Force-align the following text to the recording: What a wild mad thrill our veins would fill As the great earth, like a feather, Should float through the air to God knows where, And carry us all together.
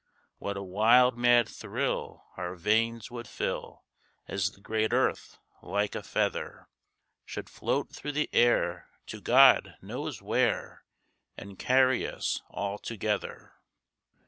What 0.39 0.57
a 0.57 0.63
wild 0.63 1.15
mad 1.15 1.47
thrill 1.47 2.25
our 2.35 2.55
veins 2.55 3.11
would 3.11 3.27
fill 3.27 3.83
As 4.27 4.49
the 4.53 4.59
great 4.59 4.93
earth, 4.93 5.37
like 5.61 5.93
a 5.93 6.01
feather, 6.01 6.67
Should 7.23 7.51
float 7.51 7.91
through 7.93 8.13
the 8.13 8.27
air 8.33 8.87
to 9.05 9.21
God 9.21 9.75
knows 9.79 10.19
where, 10.19 10.85
And 11.37 11.59
carry 11.59 12.07
us 12.07 12.41
all 12.49 12.79
together. 12.79 13.53